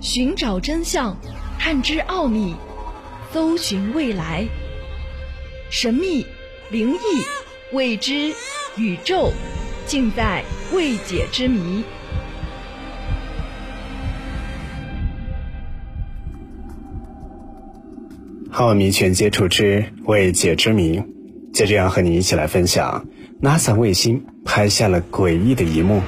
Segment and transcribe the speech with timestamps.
[0.00, 1.16] 寻找真相，
[1.58, 2.54] 探知奥秘，
[3.32, 4.46] 搜寻未来。
[5.70, 6.24] 神秘、
[6.70, 6.98] 灵异、
[7.72, 8.34] 未知、
[8.76, 9.32] 宇宙，
[9.86, 11.82] 尽在未解之谜。
[18.52, 21.02] 奥秘全接触之未解之谜，
[21.52, 23.06] 就这样和你一起来分享
[23.42, 26.02] NASA 卫星拍下了诡异的一幕。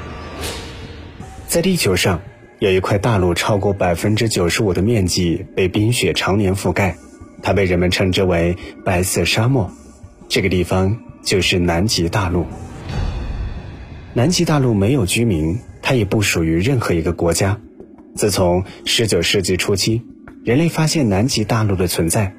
[1.47, 2.21] 在地球上，
[2.61, 6.97] 有一块大陆超过百分之九十五的面积被冰雪常年覆盖，
[7.41, 9.71] 它被人们称之为“白色沙漠”。
[10.29, 12.47] 这个地方就是南极大陆。
[14.13, 17.61] 南极大陆没有居民，它也不属于任何一个国家。
[18.17, 20.03] 自从十九世纪初期，
[20.45, 22.35] 人类发现南极大陆的存在，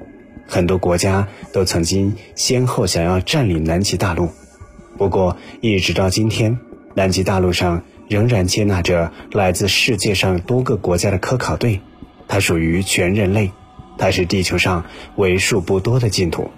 [0.46, 4.28] 很多国家都曾经先后想要占领南极大陆。
[4.98, 6.58] 不过，一直到今天，
[6.94, 11.80] 南极大陆上仍然接纳着来自世界上多个国家的科考队。
[12.26, 13.52] 它属于全人类，
[13.98, 16.50] 它是地球上为数不多的净土。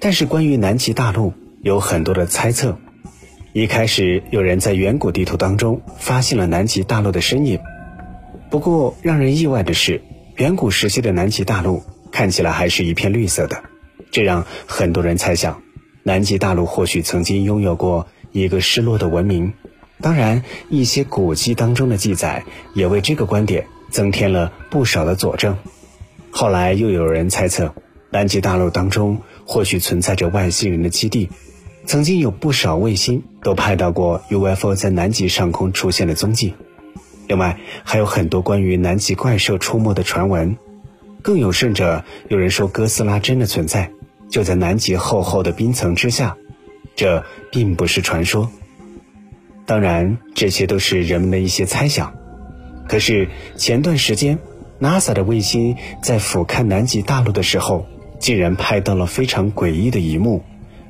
[0.00, 2.76] 但是，关于南极大陆有很多的猜测。
[3.52, 7.60] 一开始，有人在远古地图当中发现了南极大陆的身影。
[8.50, 10.02] 不过，让人意外的是，
[10.36, 13.62] 远古时期的南极大陆看起来还是一片绿色的，
[14.10, 15.62] 这让很多人猜想，
[16.02, 19.52] 南极大陆或许曾经拥有过一个失落的文明。
[20.04, 25.56] 当然，一些古籍当中的记载也为这个观点增添了不少的佐证。
[26.30, 27.74] 后来又有人猜测，
[28.10, 31.30] 南极大陆当中或许存在着外星人的基地，
[31.86, 36.52] 曾经有不少卫星都拍到过 UFO 在南极上空出现的踪迹。
[37.26, 40.58] 另外还有很多关于南极怪兽出没的传闻，
[41.22, 43.90] 更有甚者，有人说哥斯拉真的存在，
[44.28, 46.36] 就在南极厚厚的冰层之下，
[46.94, 48.50] 这并不是传说。
[49.66, 52.14] 当然，这些都是人们的一些猜想。
[52.88, 54.38] 可是前段时间
[54.80, 57.86] ，NASA 的卫星在俯瞰南极大陆的时候，
[58.18, 60.42] 竟然拍到了非常诡异的一幕，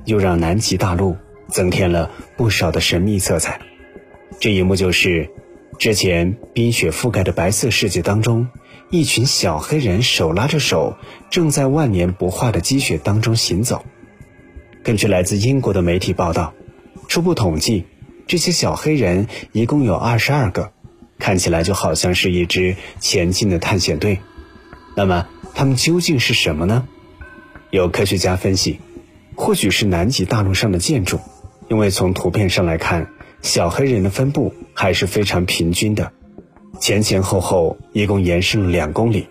[0.05, 1.17] 又让南极大陆
[1.49, 3.61] 增添了不少的神秘色彩。
[4.41, 5.31] 这一幕就是。
[5.77, 8.47] 之前冰雪覆盖的白色世界当中，
[8.91, 10.97] 一群小黑人手拉着手，
[11.31, 13.85] 正在万年不化的积雪当中行走。
[14.85, 16.55] 根据来自英国的媒体报道，
[17.09, 17.87] 初步统计，
[18.27, 20.73] 这些小黑人一共有二十二个，
[21.19, 24.21] 看起来就好像是一支前进的探险队。
[24.97, 26.87] 那么，他们究竟是什么呢？
[27.71, 28.81] 有科学家分析，
[29.35, 31.21] 或许是南极大陆上的建筑，
[31.69, 33.09] 因为从图片上来看。
[33.43, 36.13] 小黑人的分布还是非常平均的，
[36.81, 39.27] 前前后后一共延伸了两公里。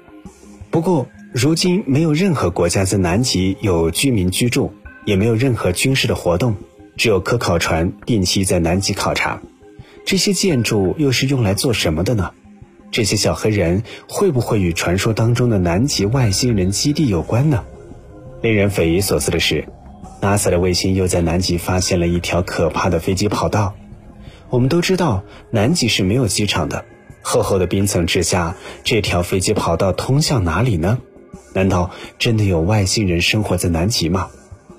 [0.69, 4.71] 不过，如今没有任何国家在南极有居民居住，
[5.03, 6.57] 也没有任何军事的活动，
[6.95, 9.41] 只有科考船定期在南极考察。
[10.05, 12.31] 这些建筑又是用来做什么的呢？
[12.91, 17.63] 这些小黑人会不会与传说当中的南极外星人基地有关呢？
[18.41, 19.65] 令人匪夷所思的是
[20.21, 23.73] ，NASA 的卫星又在南极发现了一条可怕的飞机跑道。
[24.49, 26.85] 我们都知道，南极是没有机场的。
[27.21, 30.99] 厚厚的冰层之下，这条飞机跑道通向哪里呢？
[31.53, 34.29] 难道真的有外星人生活在南极吗？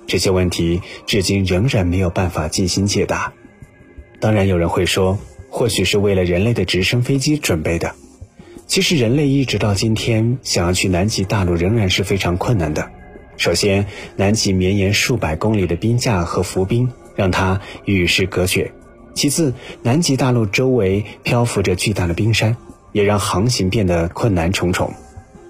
[0.07, 3.33] 这些问题至今仍然没有办法进行解答。
[4.19, 7.93] 当然，有人会说，或许是为了人类的直升飞机准备的。
[8.67, 12.89] 其实，人类一直到今天，想要去南极大陆仍然是非常困难的。
[13.37, 18.71] 首先，南极绵延数百公里的冰架和浮冰，让它与世隔绝。
[19.13, 22.57] 其次，南极大陆周围漂浮着巨大的冰山，
[22.91, 24.93] 也让航行变得困难重重。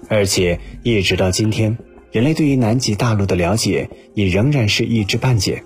[0.08, 1.78] 而且，一直到今天，
[2.12, 5.62] 人类对于南极大陆的了解也仍然是一知半解。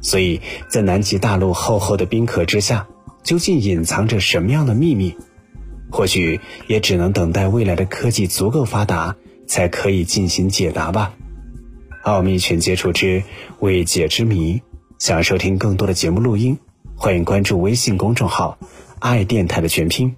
[0.00, 2.88] 所以在南极大陆厚厚的冰壳之下，
[3.22, 5.14] 究竟隐藏着什么样的秘密？
[5.90, 9.16] 或许也只能等待未来的科技足够发达，
[9.46, 11.14] 才可以进行解答吧。
[12.02, 13.22] 奥秘全接触之
[13.60, 14.60] 未解之谜，
[14.98, 16.58] 想收听更多的节目录音。
[16.96, 18.58] 欢迎关注微信公众号
[18.98, 20.16] “爱电台”的全拼。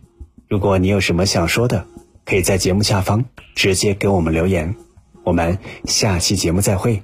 [0.49, 1.87] 如果你有什么想说的，
[2.25, 4.77] 可以在节目下方直接给我们留言。
[5.25, 7.03] 我们下期节目再会。